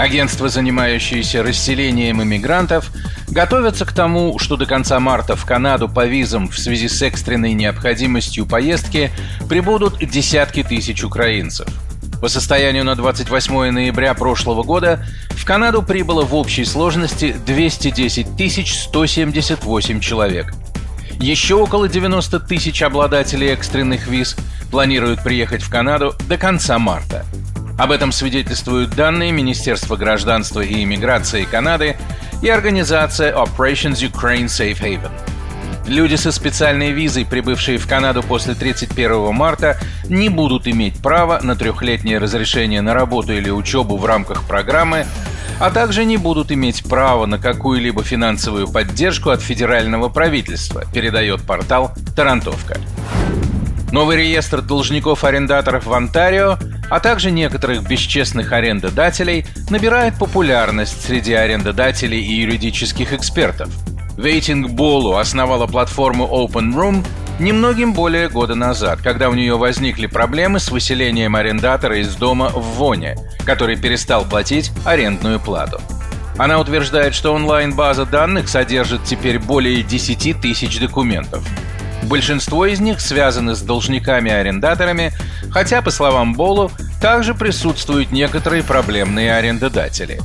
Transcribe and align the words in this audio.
Агентства, 0.00 0.48
занимающиеся 0.48 1.42
расселением 1.42 2.22
иммигрантов, 2.22 2.90
готовятся 3.28 3.84
к 3.84 3.92
тому, 3.92 4.38
что 4.38 4.56
до 4.56 4.64
конца 4.64 4.98
марта 4.98 5.36
в 5.36 5.44
Канаду 5.44 5.90
по 5.90 6.06
визам 6.06 6.48
в 6.48 6.58
связи 6.58 6.88
с 6.88 7.02
экстренной 7.02 7.52
необходимостью 7.52 8.46
поездки 8.46 9.10
прибудут 9.46 9.98
десятки 9.98 10.62
тысяч 10.62 11.04
украинцев. 11.04 11.68
По 12.22 12.28
состоянию 12.28 12.82
на 12.82 12.96
28 12.96 13.70
ноября 13.70 14.14
прошлого 14.14 14.62
года 14.62 15.04
в 15.32 15.44
Канаду 15.44 15.82
прибыло 15.82 16.24
в 16.24 16.34
общей 16.34 16.64
сложности 16.64 17.36
210 17.44 18.26
178 18.68 20.00
человек. 20.00 20.54
Еще 21.20 21.56
около 21.56 21.90
90 21.90 22.40
тысяч 22.40 22.80
обладателей 22.80 23.48
экстренных 23.48 24.08
виз 24.08 24.34
планируют 24.70 25.22
приехать 25.22 25.60
в 25.60 25.68
Канаду 25.68 26.14
до 26.26 26.38
конца 26.38 26.78
марта– 26.78 27.26
об 27.80 27.92
этом 27.92 28.12
свидетельствуют 28.12 28.90
данные 28.90 29.32
Министерства 29.32 29.96
гражданства 29.96 30.60
и 30.60 30.82
иммиграции 30.82 31.44
Канады 31.44 31.96
и 32.42 32.48
организация 32.50 33.34
Operations 33.34 34.06
Ukraine 34.06 34.48
Safe 34.48 34.78
Haven. 34.78 35.10
Люди 35.86 36.16
со 36.16 36.30
специальной 36.30 36.92
визой, 36.92 37.24
прибывшие 37.24 37.78
в 37.78 37.88
Канаду 37.88 38.22
после 38.22 38.54
31 38.54 39.32
марта, 39.34 39.78
не 40.10 40.28
будут 40.28 40.68
иметь 40.68 41.00
права 41.02 41.40
на 41.42 41.56
трехлетнее 41.56 42.18
разрешение 42.18 42.82
на 42.82 42.92
работу 42.92 43.32
или 43.32 43.48
учебу 43.48 43.96
в 43.96 44.04
рамках 44.04 44.44
программы, 44.44 45.06
а 45.58 45.70
также 45.70 46.04
не 46.04 46.18
будут 46.18 46.52
иметь 46.52 46.84
права 46.84 47.24
на 47.24 47.38
какую-либо 47.38 48.04
финансовую 48.04 48.68
поддержку 48.68 49.30
от 49.30 49.40
федерального 49.40 50.10
правительства, 50.10 50.84
передает 50.92 51.40
портал 51.44 51.92
«Тарантовка». 52.14 52.78
Новый 53.90 54.18
реестр 54.18 54.60
должников-арендаторов 54.60 55.86
в 55.86 55.92
Онтарио 55.94 56.58
а 56.90 57.00
также 57.00 57.30
некоторых 57.30 57.88
бесчестных 57.88 58.52
арендодателей, 58.52 59.46
набирает 59.70 60.18
популярность 60.18 61.06
среди 61.06 61.32
арендодателей 61.32 62.20
и 62.20 62.40
юридических 62.40 63.12
экспертов. 63.12 63.70
Вейтинг 64.16 64.72
Болу 64.72 65.16
основала 65.16 65.66
платформу 65.66 66.26
Open 66.26 66.74
Room 66.74 67.06
немногим 67.38 67.94
более 67.94 68.28
года 68.28 68.54
назад, 68.54 69.00
когда 69.00 69.30
у 69.30 69.34
нее 69.34 69.56
возникли 69.56 70.06
проблемы 70.06 70.58
с 70.58 70.70
выселением 70.70 71.36
арендатора 71.36 71.98
из 71.98 72.14
дома 72.16 72.50
в 72.50 72.60
Воне, 72.76 73.16
который 73.46 73.76
перестал 73.76 74.24
платить 74.24 74.72
арендную 74.84 75.40
плату. 75.40 75.80
Она 76.36 76.58
утверждает, 76.58 77.14
что 77.14 77.34
онлайн-база 77.34 78.06
данных 78.06 78.48
содержит 78.48 79.04
теперь 79.04 79.38
более 79.38 79.82
10 79.82 80.40
тысяч 80.40 80.78
документов. 80.78 81.46
Большинство 82.02 82.66
из 82.66 82.80
них 82.80 83.00
связаны 83.00 83.54
с 83.54 83.62
должниками-арендаторами, 83.62 85.12
хотя, 85.50 85.82
по 85.82 85.90
словам 85.90 86.34
Болу, 86.34 86.70
также 87.00 87.34
присутствуют 87.34 88.10
некоторые 88.10 88.62
проблемные 88.62 89.34
арендодатели. 89.34 90.20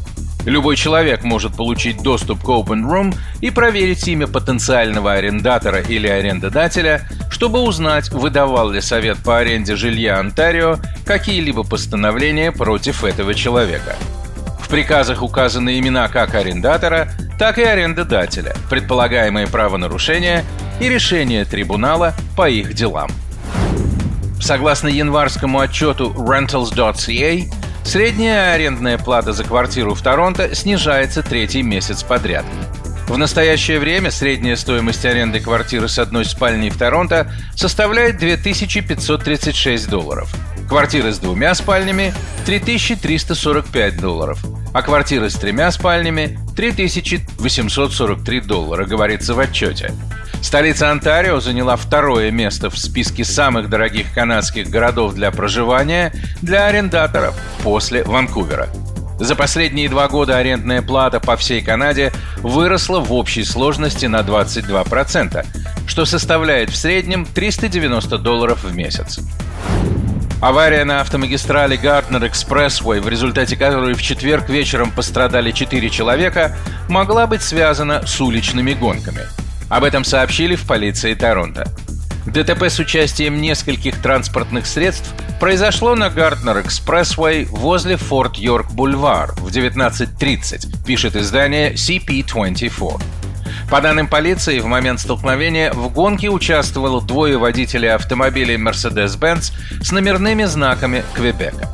Любой 0.46 0.76
человек 0.76 1.24
может 1.24 1.56
получить 1.56 2.04
доступ 2.04 2.44
к 2.44 2.48
Open 2.48 2.88
Room 2.88 3.16
и 3.42 3.50
проверить 3.50 4.08
имя 4.08 4.28
потенциального 4.28 5.14
арендатора 5.14 5.82
или 5.82 6.08
арендодателя, 6.08 7.02
чтобы 7.32 7.62
узнать, 7.62 8.12
выдавал 8.12 8.70
ли 8.70 8.80
Совет 8.80 9.18
по 9.18 9.40
аренде 9.40 9.76
жилья 9.76 10.20
Онтарио 10.20 10.78
какие-либо 11.06 11.64
постановления 11.64 12.52
против 12.52 13.04
этого 13.04 13.34
человека. 13.34 13.96
В 14.62 14.70
приказах 14.70 15.24
указаны 15.24 15.80
имена 15.80 16.08
как 16.10 16.36
арендатора, 16.36 17.10
так 17.40 17.58
и 17.58 17.64
арендодателя, 17.64 18.56
предполагаемые 18.70 19.48
правонарушения 19.48 20.44
и 20.80 20.90
решения 20.90 21.46
трибунала 21.46 22.14
по 22.36 22.50
их 22.50 22.74
делам. 22.74 23.10
Согласно 24.40 24.88
январскому 24.90 25.60
отчету 25.60 26.14
Rentals.ca, 26.16 27.54
средняя 27.84 28.54
арендная 28.54 28.98
плата 28.98 29.34
за 29.34 29.44
квартиру 29.44 29.96
в 29.96 30.02
Торонто 30.02 30.54
снижается 30.54 31.24
третий 31.24 31.64
месяц 31.64 32.04
подряд. 32.04 32.46
В 33.08 33.18
настоящее 33.18 33.80
время 33.80 34.10
средняя 34.10 34.56
стоимость 34.56 35.06
аренды 35.06 35.40
квартиры 35.40 35.88
с 35.88 36.00
одной 36.00 36.26
спальней 36.26 36.70
в 36.70 36.78
Торонто 36.78 37.32
составляет 37.56 38.18
2536 38.18 39.90
долларов. 39.90 40.34
Квартиры 40.68 41.14
с 41.14 41.20
двумя 41.20 41.54
спальнями– 41.54 42.14
3345 42.46 44.00
долларов, 44.00 44.44
а 44.74 44.82
квартиры 44.82 45.30
с 45.30 45.36
тремя 45.36 45.72
спальнями– 45.72 46.40
3843 46.56 48.42
доллара, 48.42 48.86
говорится 48.86 49.36
в 49.36 49.40
отчете. 49.40 49.94
Столица 50.46 50.92
Онтарио 50.92 51.40
заняла 51.40 51.76
второе 51.76 52.30
место 52.30 52.70
в 52.70 52.78
списке 52.78 53.26
самых 53.26 53.68
дорогих 53.68 54.14
канадских 54.14 54.70
городов 54.70 55.16
для 55.16 55.32
проживания 55.32 56.14
для 56.44 56.68
арендаторов 56.68 57.36
после 57.64 58.04
Ванкувера. 58.04 58.70
За 59.20 59.36
последние 59.36 59.90
два 59.90 60.08
года 60.08 60.38
арендная 60.38 60.84
плата 60.84 61.20
по 61.20 61.36
всей 61.36 61.62
Канаде 61.62 62.14
выросла 62.44 63.00
в 63.00 63.12
общей 63.12 63.44
сложности 63.44 64.06
на 64.06 64.20
22%, 64.20 65.44
что 65.88 66.06
составляет 66.06 66.70
в 66.70 66.78
среднем 66.78 67.26
390 67.26 68.20
долларов 68.20 68.64
в 68.64 68.76
месяц. 68.76 69.22
Авария 70.44 70.86
на 70.86 71.02
автомагистрали 71.02 71.76
Гартнер 71.76 72.28
Экспрессвей, 72.28 73.00
в 73.00 73.10
результате 73.10 73.58
которой 73.58 73.96
в 73.96 74.02
четверг 74.04 74.48
вечером 74.50 74.92
пострадали 74.92 75.50
4 75.50 75.90
человека, 75.90 76.56
могла 76.88 77.26
быть 77.26 77.42
связана 77.42 78.06
с 78.06 78.22
уличными 78.22 78.74
гонками. 78.74 79.22
Об 79.70 79.84
этом 79.84 80.04
сообщили 80.04 80.56
в 80.56 80.66
полиции 80.66 81.14
Торонто. 81.14 81.68
ДТП 82.26 82.64
с 82.64 82.80
участием 82.80 83.40
нескольких 83.40 84.02
транспортных 84.02 84.66
средств 84.66 85.14
произошло 85.40 85.96
на 85.96 86.10
Гартнер 86.10 86.62
Экспрессвей 86.62 87.46
возле 87.46 87.98
Форт 87.98 88.38
Йорк 88.38 88.72
Бульвар 88.72 89.34
в 89.34 89.48
19.30, 89.48 90.86
пишет 90.86 91.16
издание 91.16 91.74
CP24. 91.74 93.02
По 93.70 93.82
данным 93.82 94.08
полиции, 94.08 94.60
в 94.60 94.66
момент 94.66 95.00
столкновения 95.00 95.72
в 95.74 95.92
гонке 95.92 96.30
участвовало 96.30 97.02
двое 97.02 97.38
водителей 97.38 97.92
автомобилей 97.92 98.58
Mercedes-Benz 98.58 99.54
с 99.82 99.92
номерными 99.92 100.44
знаками 100.46 101.04
Квебека. 101.14 101.70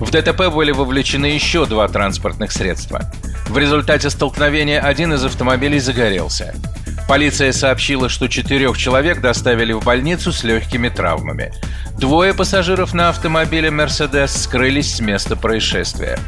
В 0.00 0.10
ДТП 0.10 0.48
были 0.52 0.70
вовлечены 0.70 1.26
еще 1.26 1.66
два 1.66 1.88
транспортных 1.88 2.52
средства. 2.52 3.02
В 3.48 3.58
результате 3.58 4.08
столкновения 4.10 4.80
один 4.80 5.12
из 5.12 5.24
автомобилей 5.24 5.78
загорелся. 5.78 6.54
Полиция 7.10 7.50
сообщила, 7.50 8.08
что 8.08 8.28
четырех 8.28 8.78
человек 8.78 9.20
доставили 9.20 9.72
в 9.72 9.82
больницу 9.82 10.30
с 10.32 10.44
легкими 10.44 10.88
травмами. 10.88 11.52
Двое 11.98 12.32
пассажиров 12.32 12.94
на 12.94 13.08
автомобиле 13.08 13.70
Mercedes 13.70 14.28
скрылись 14.28 14.94
с 14.94 15.00
места 15.00 15.34
происшествия. 15.34 16.20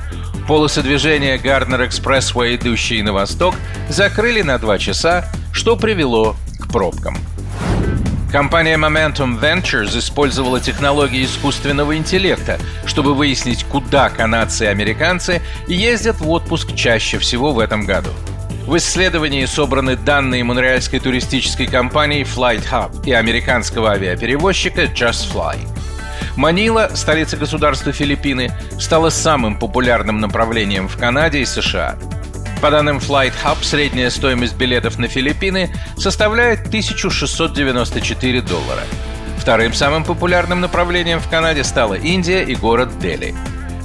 Полосы 0.49 0.83
движения 0.83 1.39
Гарднер 1.39 1.85
Экспрессвей, 1.85 2.57
идущие 2.57 3.05
на 3.05 3.13
восток, 3.13 3.55
закрыли 3.89 4.43
на 4.43 4.59
два 4.59 4.77
часа, 4.77 5.31
что 5.53 5.77
привело 5.77 6.35
к 6.59 6.67
пробкам. 6.67 7.17
Компания 8.33 8.77
Momentum 8.77 9.41
Ventures 9.41 9.97
использовала 9.97 10.59
технологии 10.59 11.25
искусственного 11.25 11.97
интеллекта, 11.97 12.59
чтобы 12.87 13.15
выяснить, 13.15 13.63
куда 13.63 14.11
канадцы 14.11 14.65
и 14.65 14.67
американцы 14.67 15.43
ездят 15.69 16.17
в 16.17 16.29
отпуск 16.29 16.75
чаще 16.75 17.21
всего 17.21 17.53
в 17.53 17.61
этом 17.61 17.87
году. 17.87 18.11
В 18.67 18.77
исследовании 18.77 19.45
собраны 19.45 19.97
данные 19.97 20.45
монреальской 20.45 21.01
туристической 21.01 21.67
компании 21.67 22.25
Flight 22.25 22.65
Hub 22.71 23.05
и 23.05 23.13
американского 23.13 23.91
авиаперевозчика 23.91 24.83
JustFly. 24.85 25.59
Манила, 26.37 26.91
столица 26.95 27.37
государства 27.37 27.93
Филиппины, 27.93 28.53
стала 28.79 29.11
самым 29.11 29.59
популярным 29.59 30.21
направлением 30.21 30.87
в 30.89 30.97
Канаде 30.97 31.41
и 31.41 31.45
США. 31.45 31.97
По 32.63 32.71
данным 32.71 32.99
Flight 32.99 33.33
Hub, 33.45 33.63
средняя 33.63 34.11
стоимость 34.11 34.57
билетов 34.57 34.97
на 34.97 35.09
Филиппины 35.09 35.75
составляет 35.99 36.69
1694 36.69 38.43
доллара. 38.43 38.83
Вторым 39.39 39.75
самым 39.75 40.05
популярным 40.05 40.61
направлением 40.61 41.19
в 41.19 41.29
Канаде 41.29 41.65
стала 41.65 41.95
Индия 41.95 42.45
и 42.45 42.55
город 42.55 42.97
Дели. 43.01 43.35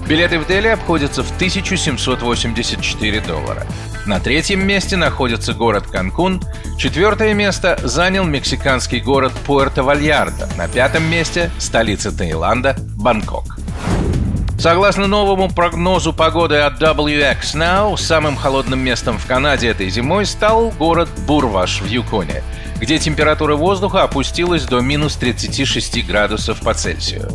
Билеты 0.07 0.37
в 0.37 0.45
Дели 0.45 0.67
обходятся 0.67 1.23
в 1.23 1.31
1784 1.35 3.21
доллара. 3.21 3.65
На 4.07 4.21
третьем 4.21 4.65
месте 4.65 4.95
находится 4.95 5.53
город 5.53 5.87
Канкун. 5.87 6.41
Четвертое 6.77 7.33
место 7.33 7.77
занял 7.83 8.23
мексиканский 8.23 9.01
город 9.01 9.33
Пуэрто-Вальярдо. 9.45 10.47
На 10.57 10.69
пятом 10.69 11.03
месте 11.03 11.51
столица 11.57 12.17
Таиланда 12.17 12.77
Бангкок. 12.95 13.57
Согласно 14.57 15.07
новому 15.07 15.49
прогнозу 15.49 16.13
погоды 16.13 16.55
от 16.55 16.81
WX 16.81 17.41
Now, 17.55 17.97
самым 17.97 18.37
холодным 18.37 18.79
местом 18.79 19.17
в 19.17 19.25
Канаде 19.25 19.67
этой 19.67 19.89
зимой 19.89 20.25
стал 20.25 20.69
город 20.69 21.09
Бурваш 21.27 21.81
в 21.81 21.85
Юконе. 21.85 22.43
где 22.79 22.99
температура 22.99 23.55
воздуха 23.55 24.03
опустилась 24.03 24.63
до 24.63 24.79
минус 24.79 25.15
36 25.15 26.05
градусов 26.05 26.61
по 26.61 26.73
Цельсию. 26.75 27.27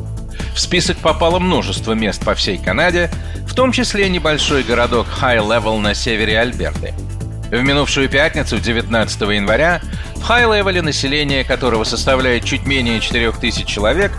В 0.54 0.60
список 0.60 0.98
попало 0.98 1.38
множество 1.38 1.92
мест 1.92 2.24
по 2.24 2.34
всей 2.34 2.58
Канаде, 2.58 3.10
в 3.46 3.54
том 3.54 3.72
числе 3.72 4.08
небольшой 4.08 4.62
городок 4.62 5.06
Хай-Левел 5.08 5.78
на 5.78 5.94
севере 5.94 6.38
Альберты. 6.38 6.94
В 7.50 7.62
минувшую 7.62 8.08
пятницу, 8.08 8.58
19 8.58 9.20
января, 9.22 9.82
в 10.16 10.22
Хай-Левеле, 10.22 10.82
население 10.82 11.44
которого 11.44 11.84
составляет 11.84 12.44
чуть 12.44 12.66
менее 12.66 13.00
4000 13.00 13.64
человек, 13.64 14.12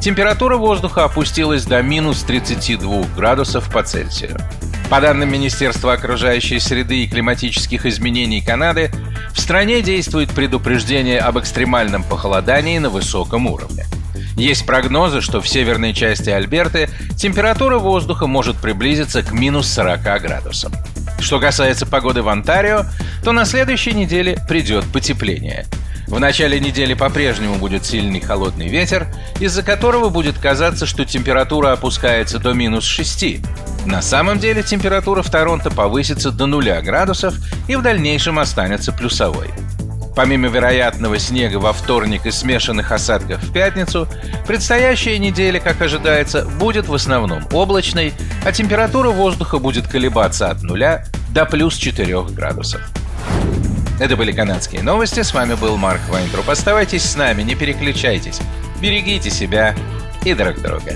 температура 0.00 0.56
воздуха 0.56 1.04
опустилась 1.04 1.64
до 1.64 1.82
минус 1.82 2.22
32 2.22 3.04
градусов 3.16 3.70
по 3.72 3.82
Цельсию. 3.82 4.36
По 4.90 5.00
данным 5.00 5.30
Министерства 5.30 5.92
окружающей 5.92 6.58
среды 6.58 7.04
и 7.04 7.08
климатических 7.08 7.86
изменений 7.86 8.40
Канады, 8.40 8.90
в 9.32 9.40
стране 9.40 9.82
действует 9.82 10.30
предупреждение 10.30 11.20
об 11.20 11.38
экстремальном 11.38 12.02
похолодании 12.02 12.78
на 12.78 12.90
высоком 12.90 13.46
уровне. 13.46 13.86
Есть 14.36 14.66
прогнозы, 14.66 15.20
что 15.20 15.40
в 15.40 15.48
северной 15.48 15.92
части 15.92 16.30
Альберты 16.30 16.88
температура 17.16 17.78
воздуха 17.78 18.26
может 18.26 18.56
приблизиться 18.56 19.22
к 19.22 19.32
минус 19.32 19.68
40 19.68 20.02
градусам. 20.22 20.72
Что 21.20 21.38
касается 21.38 21.86
погоды 21.86 22.22
в 22.22 22.28
Онтарио, 22.28 22.84
то 23.22 23.32
на 23.32 23.44
следующей 23.44 23.92
неделе 23.92 24.38
придет 24.48 24.84
потепление. 24.92 25.66
В 26.10 26.18
начале 26.18 26.58
недели 26.58 26.94
по-прежнему 26.94 27.54
будет 27.54 27.86
сильный 27.86 28.20
холодный 28.20 28.68
ветер, 28.68 29.06
из-за 29.38 29.62
которого 29.62 30.08
будет 30.08 30.38
казаться, 30.38 30.84
что 30.84 31.04
температура 31.04 31.72
опускается 31.72 32.40
до 32.40 32.52
минус 32.52 32.84
6. 32.84 33.36
На 33.86 34.02
самом 34.02 34.40
деле 34.40 34.62
температура 34.64 35.22
в 35.22 35.30
Торонто 35.30 35.70
повысится 35.70 36.32
до 36.32 36.46
0 36.46 36.82
градусов 36.82 37.34
и 37.68 37.76
в 37.76 37.82
дальнейшем 37.82 38.40
останется 38.40 38.90
плюсовой. 38.92 39.50
Помимо 40.14 40.48
вероятного 40.48 41.18
снега 41.18 41.56
во 41.56 41.72
вторник 41.72 42.26
и 42.26 42.30
смешанных 42.30 42.92
осадков 42.92 43.42
в 43.42 43.52
пятницу, 43.52 44.08
предстоящая 44.46 45.18
неделя, 45.18 45.60
как 45.60 45.80
ожидается, 45.80 46.44
будет 46.44 46.88
в 46.88 46.94
основном 46.94 47.46
облачной, 47.52 48.12
а 48.44 48.52
температура 48.52 49.10
воздуха 49.10 49.58
будет 49.58 49.86
колебаться 49.86 50.50
от 50.50 50.62
нуля 50.62 51.04
до 51.32 51.46
плюс 51.46 51.76
4 51.76 52.22
градусов. 52.30 52.80
Это 54.00 54.16
были 54.16 54.32
канадские 54.32 54.82
новости. 54.82 55.20
С 55.20 55.34
вами 55.34 55.54
был 55.54 55.76
Марк 55.76 56.00
Вайнтруп. 56.08 56.48
Оставайтесь 56.48 57.04
с 57.04 57.16
нами, 57.16 57.42
не 57.42 57.54
переключайтесь. 57.54 58.40
Берегите 58.80 59.30
себя 59.30 59.74
и 60.24 60.32
друг 60.32 60.60
друга. 60.62 60.94